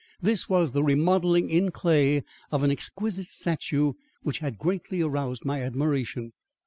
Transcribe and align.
This 0.19 0.49
was 0.49 0.71
the 0.71 0.83
remodelling 0.83 1.47
in 1.51 1.69
clay 1.69 2.23
of 2.51 2.63
an 2.63 2.71
exquisite 2.71 3.27
statue 3.27 3.93
which 4.23 4.39
had 4.39 4.57
greatly 4.57 5.03
aroused 5.03 5.45
my 5.45 5.61
admiration. 5.61 6.33